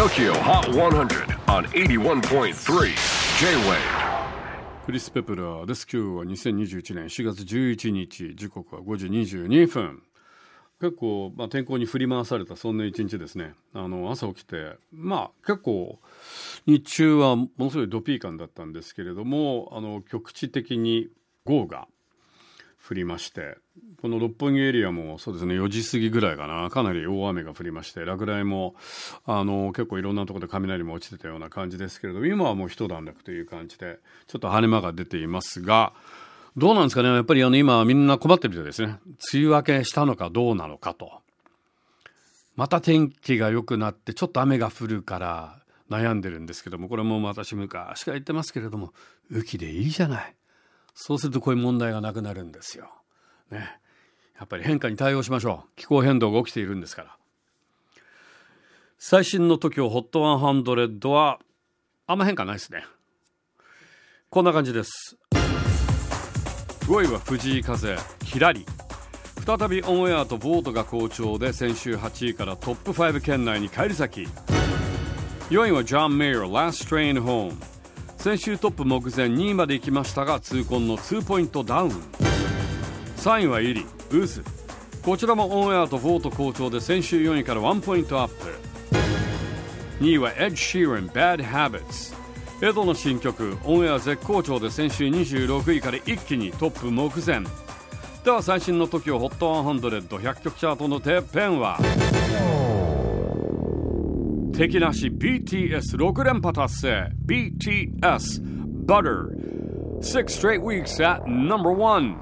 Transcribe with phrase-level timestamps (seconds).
[0.00, 2.54] TOKYO HOT 100 on 81.3
[3.38, 3.76] J-WAVE
[4.86, 5.86] クリス・ペプラーです。
[5.92, 10.02] 今日は2021年4月11日、時刻は5時22分。
[10.80, 13.52] 結構、まあ、天候に振り回されたそんな一日ですね。
[13.74, 15.98] あの、朝起きて、まあ、結構、
[16.64, 21.10] 日中はものすごいドピー感だったんですけれども、あの、局地的に
[21.44, 21.88] 豪雨が
[22.90, 23.56] 降りまして、
[24.02, 28.74] この六本木エリアもそうですね、4時過ぎぐらいかな、かなり大雨が降りまして、落雷も、
[29.24, 35.92] あの、結構いろんなところで雷も落ちてたような感じですけれども、今はもう一段落という感じで、ちょっと晴れ間が出ていますが、
[36.56, 38.98] どうなんですかね、やっぱりあの今みんな困ってるみたいですね。
[39.32, 41.22] 梅雨明けしたのかどうなのかと。
[42.56, 48.92] また天気が良くなって、ちょっと雨が降るから悩んでるんですけども、これも私昔から言ってますけれども、
[49.30, 50.34] 雨季でいいじゃない。
[51.02, 52.90] そうするとこういう問題がなくなるんですよ。
[53.50, 53.80] ね。
[54.38, 55.68] やっぱり変化に対応しましょう。
[55.74, 57.16] 気候変動が起きているんですから。
[58.98, 61.38] 最新の TOKIOHOT100 は、
[62.06, 62.84] あんま変化ないですね。
[64.28, 65.16] こんな感じです。
[66.80, 68.66] 5位は藤井風、ひらり。
[69.46, 74.28] 再びオンエアとボートが好調で先週8位からトップ5圏内に返り咲き。
[75.48, 77.79] 4位はジョン・メイヤー、Last Train Home。
[78.20, 81.90] 先週トップ目前2位まで行きましたが痛恨の2ポイントダウン。
[83.16, 84.44] 3位はイリウーズ
[85.02, 90.04] こちらもオンエアとボート好調で先週4位から1ポイントアップ。
[90.04, 92.14] 2位はエッジ・シーラン Bad Habits
[92.60, 97.40] エドの新曲オンエア絶好調で先週26位から一気にトップ目前。
[98.22, 101.78] では最新の TOKIOHOT100100 曲チャートのてっぺんは。
[104.60, 108.42] 敵なし BTS6 連覇達成 BTS
[108.84, 109.30] Butter
[110.02, 112.18] Six straight weeks at number one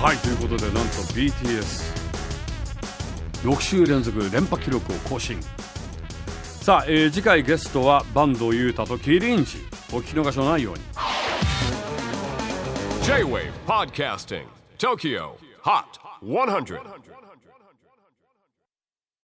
[0.00, 0.80] はいということでなんと
[1.12, 5.40] BTS6 週連続連覇記録を更新
[6.62, 9.56] さあ、えー次回ゲストは坂東裕太とキリンジ
[9.92, 10.80] お聞き逃しのないように
[13.02, 14.44] J-WAVE PODCASTING
[14.78, 15.32] TOKYO
[15.64, 15.82] HOT
[16.22, 16.78] 100